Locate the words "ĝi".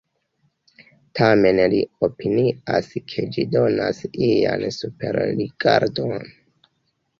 3.37-3.47